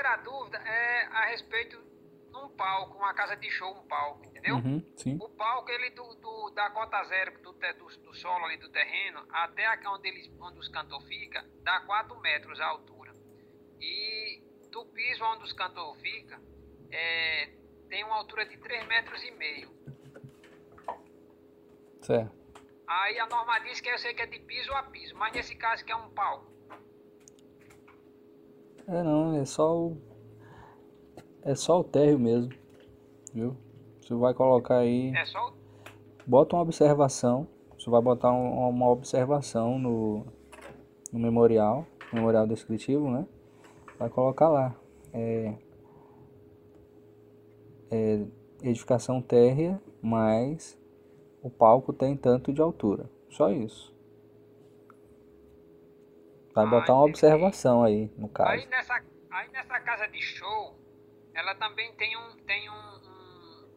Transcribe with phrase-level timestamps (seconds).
[0.00, 4.56] primeira dúvida é a respeito de um palco, uma casa de show, um palco, entendeu?
[4.56, 4.82] Uhum.
[5.20, 9.26] O palco, ele do, do- da cota zero do, do, do solo ali do terreno
[9.30, 13.12] até aqui onde, eles, onde os cantores ficam, dá 4 metros a altura.
[13.78, 16.38] E do piso onde os cantores ficam,
[16.90, 17.50] é,
[17.90, 19.70] tem uma altura de 3 metros e meio.
[22.00, 22.40] Certo.
[22.86, 25.54] Aí a norma diz que eu sei que é de piso a piso, mas nesse
[25.56, 26.50] caso que é um palco.
[28.90, 29.96] É não, é só o.
[31.42, 32.52] É só o térreo mesmo.
[33.32, 33.56] Viu?
[34.00, 35.12] Você vai colocar aí.
[35.14, 35.52] É só o
[36.26, 37.46] Bota uma observação.
[37.78, 40.24] Você vai botar um- uma observação no,
[41.12, 41.86] no memorial.
[42.12, 43.26] Memorial descritivo, né?
[43.98, 44.74] Vai colocar lá.
[45.12, 45.54] É,
[47.90, 48.26] é
[48.62, 50.78] edificação térrea, mais
[51.42, 53.08] o palco tem tanto de altura.
[53.30, 53.94] Só isso.
[56.54, 58.50] Vai Ah, botar uma observação aí, no caso.
[58.50, 60.76] Aí nessa, aí nessa casa de show,
[61.34, 63.68] ela também tem um, tem um, um,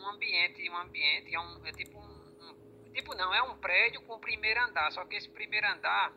[0.00, 4.00] um ambiente, um ambiente, é, um, é tipo um, um- tipo não, é um prédio
[4.02, 6.12] com primeiro andar, só que esse primeiro andar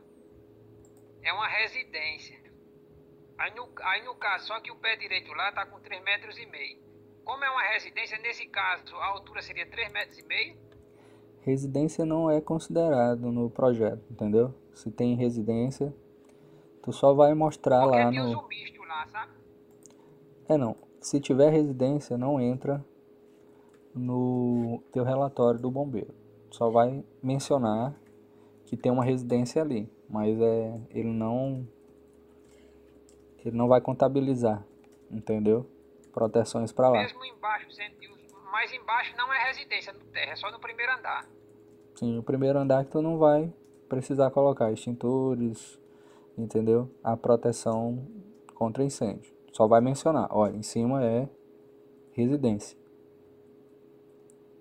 [1.22, 2.39] é uma residência.
[3.38, 6.38] Aí no, aí no caso, só que o pé direito lá tá com 3 metros
[6.38, 6.80] e meio.
[7.23, 10.58] Como é uma residência, nesse caso a altura seria 3 metros e meio,
[11.42, 14.54] Residência não é considerado no projeto, entendeu?
[14.73, 15.94] Se tem residência,
[16.82, 18.48] tu só vai mostrar porque lá no.
[18.88, 19.32] lá, sabe?
[20.48, 20.76] É não.
[21.00, 22.84] Se tiver residência, não entra
[23.94, 26.14] no teu relatório do bombeiro.
[26.52, 27.95] Só vai mencionar
[28.66, 31.67] que tem uma residência ali, mas é ele não
[33.44, 34.66] ele não vai contabilizar,
[35.10, 35.66] entendeu?
[36.12, 37.00] Proteções para lá.
[37.00, 38.19] Mesmo embaixo, uso,
[38.52, 41.25] mas embaixo não é residência no terra, é só no primeiro andar.
[41.95, 43.53] Sim, o primeiro andar que tu não vai
[43.88, 45.80] precisar colocar extintores,
[46.38, 46.89] entendeu?
[47.03, 48.08] A proteção
[48.53, 49.33] contra incêndio.
[49.52, 51.27] Só vai mencionar, olha, em cima é
[52.11, 52.77] residência.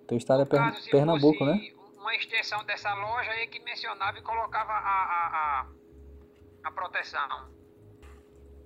[0.07, 1.73] Teu estado é No Per- caso, Pernambuco, né?
[1.97, 5.67] Uma extensão dessa loja aí que mencionava e colocava a, a, a,
[6.65, 7.49] a proteção.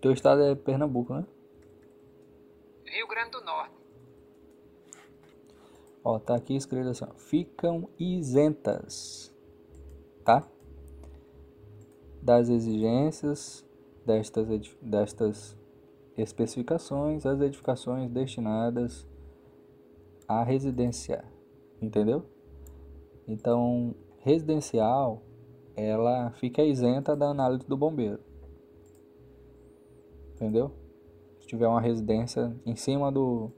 [0.00, 1.27] Teu estado é Pernambuco, né?
[2.87, 3.81] Rio Grande do Norte.
[6.05, 9.33] Ó, tá aqui escrito assim, ó, ficam isentas,
[10.25, 10.47] tá?
[12.21, 13.65] Das exigências
[14.05, 14.49] destas,
[14.81, 15.57] destas
[16.17, 19.07] especificações, as edificações destinadas
[20.27, 21.25] à residência,
[21.81, 22.25] entendeu?
[23.27, 25.23] Então, residencial,
[25.77, 28.21] ela fica isenta da análise do bombeiro,
[30.34, 30.73] entendeu?
[31.41, 33.53] Se tiver uma residência em cima do,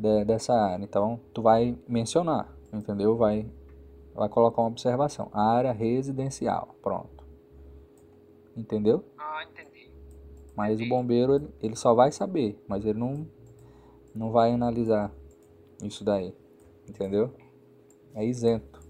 [0.00, 0.82] de- dessa área.
[0.82, 3.16] Então, tu vai mencionar, entendeu?
[3.16, 3.46] Vai,
[4.14, 5.28] vai colocar uma observação.
[5.32, 7.24] Área residencial, pronto.
[8.56, 9.04] Entendeu?
[9.18, 9.90] Ah, entendi.
[10.56, 13.26] Mas o bombeiro, ele- ele só vai saber, mas ele não,
[14.14, 15.12] não vai analisar
[15.82, 16.34] isso daí,
[16.88, 17.32] entendeu?
[18.14, 18.80] É isento.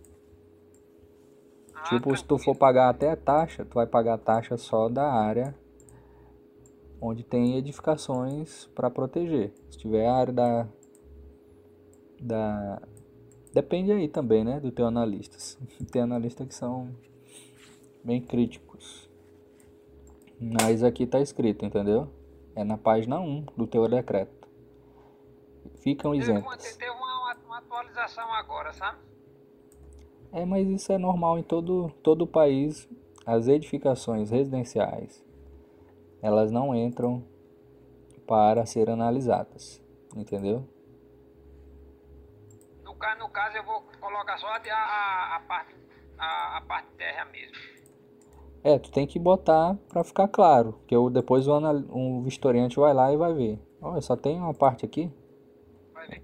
[1.75, 4.89] Ah, Tipo, se tu for pagar até a taxa, tu vai pagar a taxa só
[4.89, 5.55] da área
[7.01, 9.53] onde tem edificações para proteger.
[9.71, 10.69] Se tiver a área da
[12.21, 12.81] da
[13.53, 15.37] depende aí também, né, do teu analista.
[15.91, 16.95] Tem analistas que são
[18.05, 19.09] bem críticos.
[20.41, 22.09] Mas aqui tá escrito, entendeu?
[22.55, 24.49] É na página 1 do teu decreto.
[25.77, 26.77] Ficam Teve, isentas.
[26.77, 28.99] teve uma, uma atualização agora, sabe?
[30.33, 32.89] É, mas isso é normal em todo, todo o país.
[33.27, 35.23] As edificações residenciais,
[36.23, 37.23] elas não entram
[38.27, 39.81] para ser analisadas,
[40.17, 40.67] entendeu?
[43.01, 45.75] No, ca- no caso, eu vou colocar só a, a, a parte,
[46.19, 47.57] a, a parte terra mesmo.
[48.63, 52.77] É, tu tem que botar para ficar claro, que eu, depois o anal- um vistoriante
[52.79, 53.59] vai lá e vai ver.
[53.81, 55.11] Olha, só tem uma parte aqui.
[55.95, 56.23] Vai ver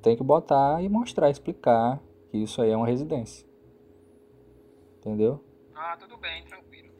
[0.00, 3.44] Tem que botar e mostrar, explicar que isso aí é uma residência.
[5.00, 5.44] Entendeu?
[5.74, 6.94] Ah, tudo bem, tranquilo.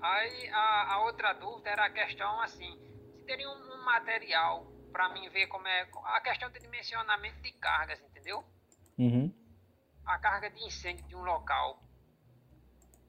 [0.00, 2.78] Aí a, a outra dúvida era a questão assim,
[3.18, 7.52] se teria um, um material para mim ver como é a questão de dimensionamento de
[7.52, 8.42] cargas, entendeu?
[8.98, 9.30] Uhum.
[10.06, 11.78] A carga de incêndio de um local.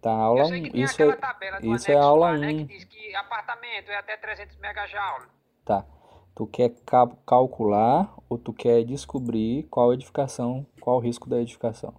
[0.02, 0.72] Tá, aula Eu sei que 1.
[0.74, 2.66] tem Isso aquela é, tabela do isso é aula lá, né, que 1.
[2.68, 5.28] diz que apartamento é até 300 megajoule.
[5.64, 5.86] Tá.
[6.36, 11.94] Tu quer ca- calcular ou tu quer descobrir qual edificação, qual o risco da edificação?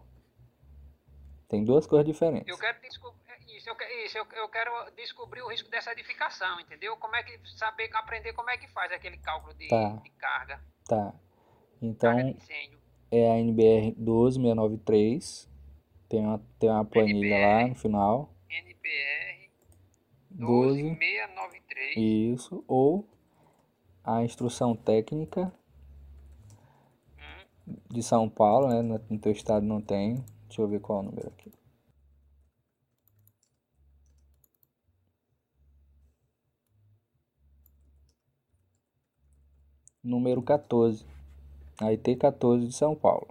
[1.48, 2.46] Tem duas coisas diferentes.
[2.46, 6.96] Eu quero descobrir isso, eu, isso, eu, eu quero descobrir o risco dessa edificação, entendeu?
[6.96, 9.96] Como é que saber aprender como é que faz aquele cálculo de, Tá.
[10.02, 10.96] de carga, Tá.
[10.96, 11.18] carga
[11.82, 12.78] Então, incêndio.
[13.10, 15.48] é a NBR 12693.
[16.08, 18.34] Tem uma, tem uma planilha lá no final.
[18.48, 19.50] NPR
[20.30, 21.96] 12693.
[21.96, 22.64] Isso.
[22.66, 23.06] Ou
[24.04, 25.52] a instrução técnica
[27.18, 28.80] Hum, de São Paulo, né?
[28.82, 30.24] No no teu estado não tem.
[30.46, 31.52] Deixa eu ver qual é o número aqui.
[40.02, 41.06] Número 14.
[41.80, 43.28] A IT 14 de São Paulo.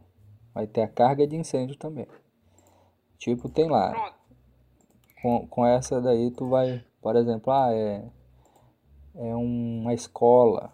[0.53, 2.07] Vai ter a carga de incêndio também.
[3.17, 4.13] Tipo, tem lá.
[5.21, 8.09] Com, com essa daí tu vai, por exemplo, ah, é,
[9.15, 10.71] é uma escola.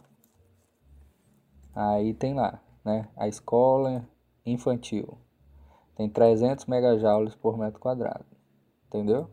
[1.75, 3.09] Aí tem lá, né?
[3.15, 4.07] A escola
[4.45, 5.17] infantil.
[5.95, 8.25] Tem 300 megajoules por metro quadrado.
[8.87, 9.29] Entendeu?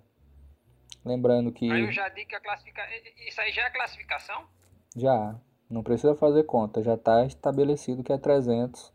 [1.05, 2.95] Lembrando que Aí eu já digo que a classificação.
[3.27, 4.47] Isso aí já é classificação?
[4.97, 5.41] já
[5.71, 8.93] não precisa fazer conta, já está estabelecido que é 300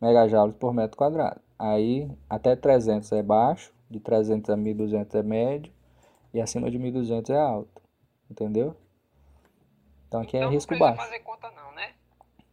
[0.00, 1.40] megajoules por metro quadrado.
[1.58, 5.72] Aí até 300 é baixo, de 300 a 1200 é médio
[6.32, 7.82] e acima de 1200 é alto.
[8.30, 8.76] Entendeu?
[10.06, 11.94] Então aqui é Então não risco precisa baixo, fazer conta, não, né?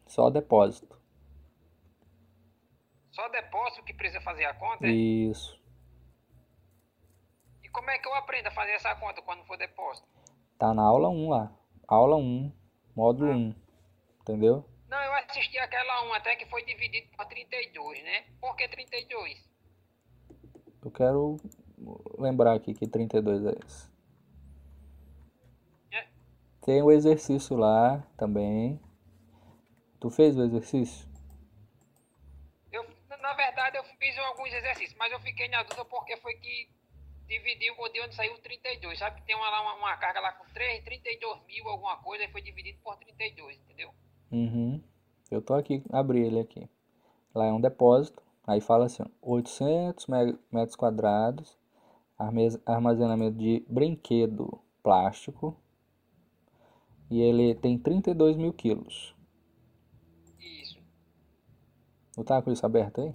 [0.07, 1.00] só depósito.
[3.12, 4.88] Só depósito que precisa fazer a conta?
[4.88, 4.89] é?
[4.89, 5.57] Isso.
[7.63, 10.07] E como é que eu aprendo a fazer essa conta quando for depósito?
[10.57, 11.51] Tá na aula 1 lá.
[11.88, 12.51] Aula 1,
[12.95, 13.56] módulo 1.
[14.21, 14.65] Entendeu?
[14.88, 18.25] Não, eu assisti aquela 1 até que foi dividido por 32, né?
[18.39, 19.50] Por que 32?
[20.83, 21.38] Eu quero
[22.18, 23.92] lembrar aqui que 32 é esse.
[25.92, 26.07] É.
[26.62, 28.80] Tem o exercício lá também.
[30.00, 31.07] Tu fez o exercício?
[32.71, 32.86] Eu,
[33.19, 36.69] na verdade, eu fiz alguns exercícios, mas eu fiquei na dúvida porque foi que
[37.27, 38.98] dividiu de onde saiu 32.
[38.98, 42.24] Sabe que tem uma, lá uma, uma carga lá com 3, 32 mil, alguma coisa,
[42.24, 43.94] e foi dividido por 32, entendeu?
[44.31, 44.81] Uhum.
[45.30, 46.69] Eu tô aqui, abri ele aqui.
[47.33, 48.22] Lá é um depósito.
[48.48, 51.57] Aí fala assim, ó, 800 me- metros quadrados,
[52.66, 55.60] armazenamento de brinquedo plástico.
[57.10, 59.16] E ele tem 32 mil quilos.
[60.39, 60.80] Isso.
[62.25, 63.13] Tá com isso aberto aí?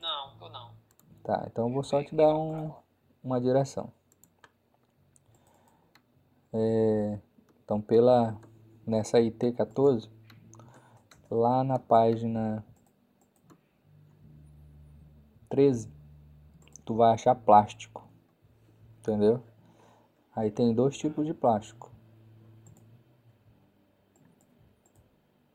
[0.00, 0.74] Não, tô não.
[1.22, 2.72] Tá, então eu vou só te dar um,
[3.22, 3.92] uma direção.
[6.52, 7.18] É,
[7.62, 8.36] então, pela
[8.86, 10.10] nessa IT 14,
[11.30, 12.64] lá na página
[15.48, 15.88] 13,
[16.84, 18.08] tu vai achar plástico,
[18.98, 19.42] entendeu?
[20.34, 21.90] Aí tem dois tipos de plástico.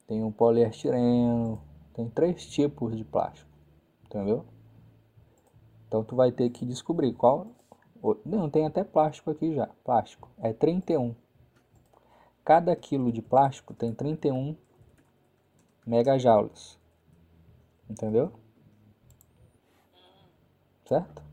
[0.07, 1.59] Tem o poliestireno,
[1.93, 3.49] tem três tipos de plástico,
[4.05, 4.45] entendeu?
[5.95, 7.47] Então tu vai ter que descobrir qual.
[8.25, 9.67] Não, tem até plástico aqui já.
[9.85, 10.29] Plástico.
[10.39, 11.15] É 31.
[12.43, 14.57] Cada quilo de plástico tem 31
[15.87, 16.77] megajoules.
[17.89, 18.37] Entendeu?
[20.85, 21.23] Certo?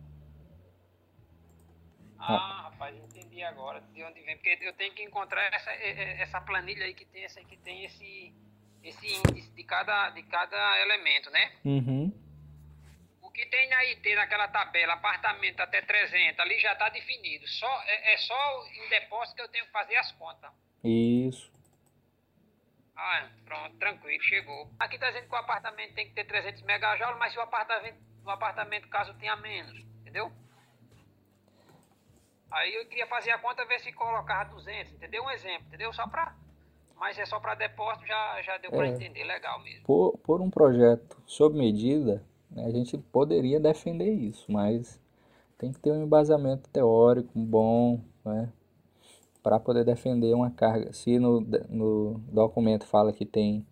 [2.16, 4.36] Ah, rapaz, entendi agora de onde vem.
[4.36, 8.32] Porque eu tenho que encontrar essa, essa planilha aí que tem, essa, que tem esse,
[8.84, 11.50] esse índice de cada, de cada elemento, né?
[11.64, 12.21] Uhum.
[13.32, 17.48] O que tem na IT, naquela tabela, apartamento até 300, ali já está definido.
[17.48, 20.50] Só, é, é só em depósito que eu tenho que fazer as contas.
[20.84, 21.50] Isso.
[22.94, 24.70] Ah, pronto, tranquilo, chegou.
[24.78, 27.96] Aqui está dizendo que o apartamento tem que ter 300 megajoules, mas se o apartamento,
[28.22, 30.30] o apartamento caso tenha menos, entendeu?
[32.50, 35.24] Aí eu queria fazer a conta, ver se colocava 200, entendeu?
[35.24, 35.90] Um exemplo, entendeu?
[35.94, 36.36] Só para...
[36.96, 38.90] Mas é só para depósito, já, já deu para É.
[38.90, 39.84] entender, legal mesmo.
[39.86, 42.22] Por, por um projeto sob medida,
[42.56, 45.00] a gente poderia defender isso, mas
[45.58, 48.52] tem que ter um embasamento teórico bom, né?
[49.42, 50.92] Para poder defender uma carga.
[50.92, 53.66] Se no, no documento fala que tem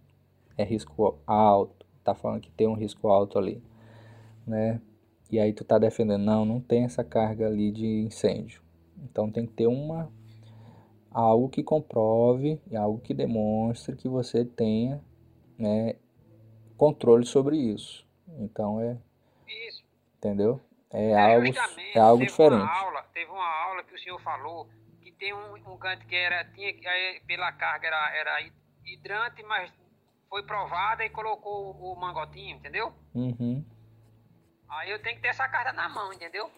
[0.57, 3.63] é risco alto, tá falando que tem um risco alto ali,
[4.47, 4.81] né?
[5.31, 8.63] E aí tu tá defendendo, não, não tem essa carga ali de incêndio.
[9.03, 10.11] Então tem que ter uma
[11.11, 15.01] algo que comprove algo que demonstre que você tenha,
[15.59, 15.97] né,
[16.77, 18.07] controle sobre isso.
[18.39, 18.97] Então é,
[19.69, 19.85] Isso.
[20.19, 20.61] entendeu?
[20.93, 21.47] É É, algo,
[21.95, 22.63] é algo teve diferente.
[22.63, 24.69] Uma aula, teve uma aula que o senhor falou
[25.03, 26.73] que tem um, um canto que era, tinha,
[27.27, 28.51] pela carga era, era
[28.85, 29.73] hidrante, mas
[30.29, 32.93] foi provada e colocou o, o mangotinho, entendeu?
[33.15, 33.65] Uhum,
[34.69, 36.51] Aí eu tenho que ter essa carta na mão, entendeu?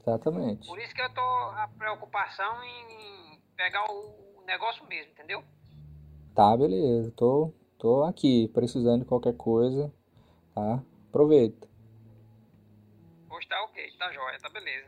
[0.00, 0.66] exatamente.
[0.66, 5.42] Por isso que eu tô a preocupação em pegar o negócio mesmo, entendeu?
[6.34, 7.12] Tá, beleza.
[7.12, 9.92] Tô, tô aqui, precisando de qualquer coisa,
[10.54, 10.82] tá?
[11.10, 11.68] Aproveita.
[13.28, 14.86] Hoje tá ok, tá jóia, tá beleza.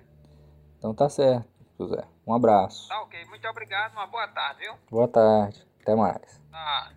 [0.79, 2.07] Então tá certo, José.
[2.25, 2.89] Um abraço.
[2.89, 4.75] Tá ok, muito obrigado, uma boa tarde, viu?
[4.89, 5.67] Boa tarde.
[5.81, 6.41] Até mais.
[6.51, 6.93] Tá.